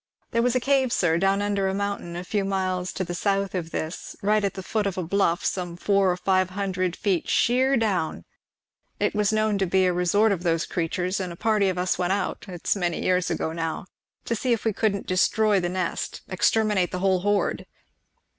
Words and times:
There 0.31 0.41
was 0.41 0.55
a 0.55 0.59
cave, 0.59 0.91
sir, 0.91 1.19
down 1.19 1.43
under 1.43 1.67
a 1.67 1.75
mountain 1.75 2.15
a 2.15 2.23
few 2.23 2.43
miles 2.43 2.91
to 2.93 3.03
the 3.03 3.13
south 3.13 3.53
of 3.53 3.69
this, 3.69 4.15
right 4.23 4.43
at 4.43 4.55
the 4.55 4.63
foot 4.63 4.87
of 4.87 4.97
a 4.97 5.03
bluff 5.03 5.45
some 5.45 5.77
four 5.77 6.09
or 6.09 6.17
five 6.17 6.49
hundred 6.49 6.95
feet 6.95 7.29
sheer 7.29 7.77
down, 7.77 8.25
it 8.99 9.13
was 9.13 9.31
known 9.31 9.59
to 9.59 9.67
be 9.67 9.85
a 9.85 9.93
resort 9.93 10.31
of 10.31 10.41
those 10.41 10.65
creatures; 10.65 11.19
and 11.19 11.31
a 11.31 11.35
party 11.35 11.69
of 11.69 11.77
us 11.77 11.99
went 11.99 12.13
out, 12.13 12.45
it's 12.47 12.75
many 12.75 13.03
years 13.03 13.29
ago 13.29 13.53
now, 13.53 13.85
to 14.25 14.35
see 14.35 14.51
if 14.53 14.65
we 14.65 14.73
couldn't 14.73 15.05
destroy 15.05 15.59
the 15.59 15.69
nest 15.69 16.21
exterminate 16.29 16.89
the 16.91 16.97
whole 16.97 17.19
horde. 17.19 17.67